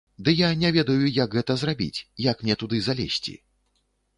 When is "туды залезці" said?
2.63-3.37